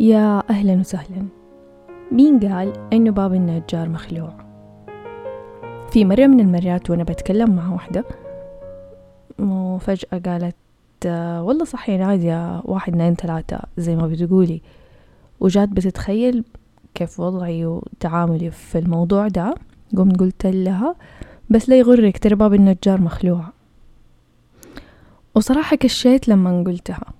[0.00, 1.26] يا أهلا وسهلا.
[2.12, 4.32] مين قال إنه باب النجار مخلوع؟
[5.90, 8.04] في مرة من المرات وأنا بتكلم مع واحدة
[9.38, 10.56] وفجأة قالت
[11.06, 14.62] آه، والله صح يا نادية واحد اثنين ثلاثة زي ما بتقولي.
[15.40, 16.44] وجات بتتخيل
[16.94, 19.54] كيف وضعي وتعاملي في الموضوع ده.
[19.96, 20.94] قمت قلت لها
[21.50, 23.44] بس لا يغرك ترى باب النجار مخلوع.
[25.34, 27.19] وصراحة كشيت لما قلتها.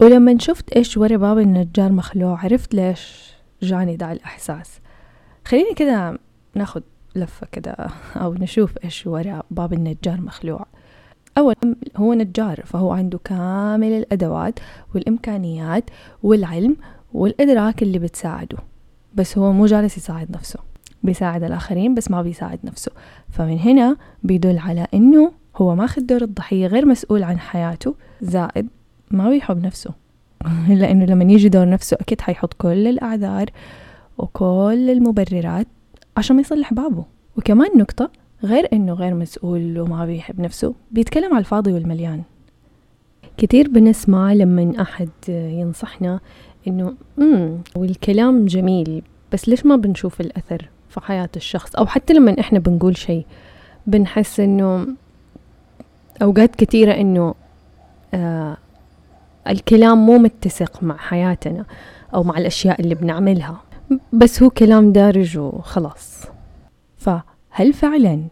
[0.00, 3.32] ولما شفت إيش ورا باب النجار مخلوع عرفت ليش
[3.62, 4.80] جاني دا الإحساس.
[5.44, 6.18] خليني كده
[6.54, 6.82] ناخد
[7.16, 7.72] لفة كده
[8.22, 10.66] أو نشوف إيش ورا باب النجار مخلوع.
[11.38, 14.58] أولا هو نجار فهو عنده كامل الأدوات
[14.94, 15.90] والإمكانيات
[16.22, 16.76] والعلم
[17.12, 18.58] والإدراك اللي بتساعده.
[19.14, 20.58] بس هو مو جالس يساعد نفسه.
[21.02, 22.92] بيساعد الآخرين بس ما بيساعد نفسه.
[23.28, 28.68] فمن هنا بيدل على إنه هو ماخذ دور الضحية غير مسؤول عن حياته زائد
[29.10, 29.90] ما بيحب نفسه.
[30.68, 33.50] لأنه لما يجي دور نفسه أكيد حيحط كل الأعذار
[34.18, 35.66] وكل المبررات
[36.16, 37.04] عشان ما يصلح بابه.
[37.36, 38.10] وكمان نقطة
[38.44, 42.22] غير إنه غير مسؤول وما بيحب نفسه بيتكلم على الفاضي والمليان.
[43.36, 46.20] كتير بنسمع لما أحد ينصحنا
[46.68, 52.40] إنه امم والكلام جميل بس ليش ما بنشوف الأثر في حياة الشخص؟ أو حتى لما
[52.40, 53.26] إحنا بنقول شيء
[53.86, 54.86] بنحس إنه
[56.22, 57.34] أوقات كثيرة إنه
[58.14, 58.56] آه
[59.48, 61.64] الكلام مو متسق مع حياتنا
[62.14, 63.62] أو مع الأشياء اللي بنعملها.
[64.12, 66.24] بس هو كلام دارج وخلاص.
[66.96, 68.22] فهل فعلا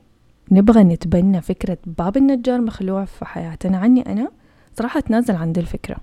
[0.50, 4.30] نبغى نتبنى فكرة باب النجار مخلوع في حياتنا؟ عني أنا
[4.78, 5.96] صراحة أتنازل عن دي الفكرة.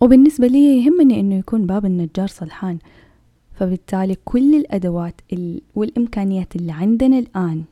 [0.00, 2.78] وبالنسبة لي يهمني إنه يكون باب النجار صلحان.
[3.54, 5.20] فبالتالي كل الأدوات
[5.74, 7.64] والإمكانيات اللي عندنا الآن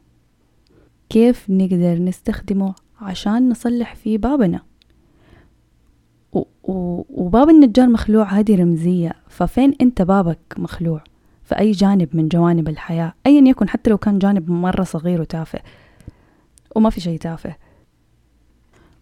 [1.08, 4.60] كيف نقدر نستخدمه عشان نصلح فيه بابنا؟
[7.36, 11.04] وباب النجار مخلوع هذه رمزية ففين أنت بابك مخلوع؟
[11.44, 15.58] في أي جانب من جوانب الحياة أيا يكن حتى لو كان جانب مرة صغير وتافه
[16.76, 17.56] وما في شيء تافه.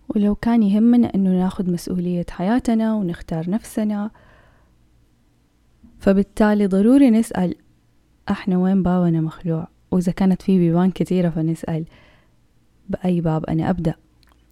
[0.09, 4.11] ولو كان يهمنا أنه ناخد مسؤولية حياتنا ونختار نفسنا
[5.99, 7.55] فبالتالي ضروري نسأل
[8.31, 11.84] إحنا وين بابنا مخلوع؟ وإذا كانت في بيبان كثيرة فنسأل
[12.89, 13.94] بأي باب أنا أبدأ؟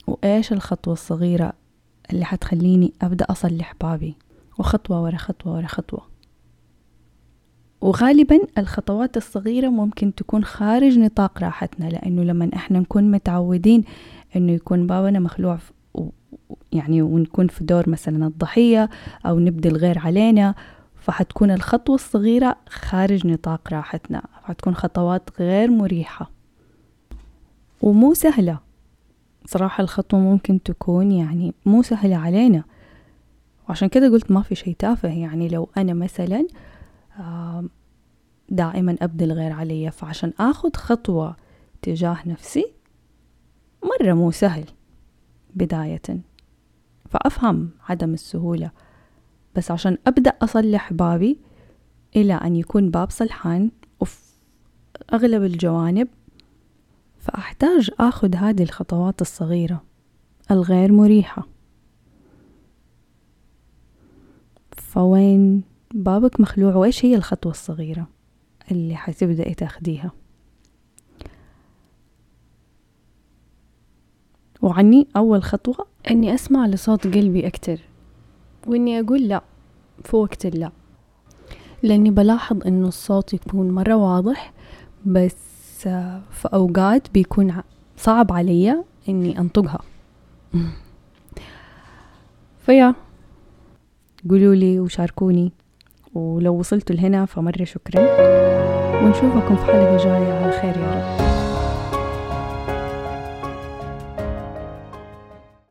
[0.06, 1.61] وإيش الخطوة الصغيرة
[2.12, 4.16] اللي حتخليني أبدأ أصلح بابي.
[4.58, 6.12] وخطوة ورا خطوة ورا خطوة.
[7.80, 13.84] وغالبا الخطوات الصغيرة ممكن تكون خارج نطاق راحتنا لأنه لما إحنا نكون متعودين
[14.36, 15.58] إنه يكون بابنا مخلوع
[16.72, 18.90] يعني ونكون في دور مثلا الضحية
[19.26, 20.54] أو نبدي الغير علينا
[20.96, 26.30] فحتكون الخطوة الصغيرة خارج نطاق راحتنا فحتكون خطوات غير مريحة.
[27.82, 28.58] ومو سهلة.
[29.52, 32.64] صراحة الخطوة ممكن تكون يعني مو سهلة علينا.
[33.68, 35.08] وعشان كده قلت ما في شي تافه.
[35.08, 36.46] يعني لو أنا مثلا
[38.48, 41.36] دائما أبدي الغير علي فعشان أخذ خطوة
[41.82, 42.64] تجاه نفسي
[43.84, 44.64] مرة مو سهل
[45.54, 46.02] بداية.
[47.10, 48.70] فأفهم عدم السهولة.
[49.56, 51.38] بس عشان أبدأ أصلح بابي
[52.16, 53.70] إلى أن يكون باب صلحان
[54.00, 54.18] وفي
[55.12, 56.08] أغلب الجوانب
[57.22, 59.83] فأحتاج أخذ هذه الخطوات الصغيرة
[60.50, 61.47] الغير مريحة.
[64.77, 65.62] فوين
[65.94, 68.06] بابك مخلوع؟ وإيش هي الخطوة الصغيرة
[68.71, 70.12] اللي حتبدأي تاخديها؟
[74.62, 77.81] وعني أول خطوة؟ أني أسمع لصوت قلبي أكتر
[78.66, 79.43] وإني أقول لا
[80.04, 80.71] في وقت لا.
[81.83, 84.53] لأني بلاحظ إنه الصوت يكون مرة واضح
[85.06, 85.51] بس
[86.31, 87.54] في أوقات بيكون
[87.97, 89.81] صعب علي إني أنطقها.
[92.66, 92.94] فيا
[94.31, 95.53] قولوا لي وشاركوني.
[96.15, 98.00] ولو وصلتوا لهنا فمرة شكرا.
[99.04, 100.32] ونشوفكم في حلقة جاية.
[100.32, 101.51] على خير يا رب.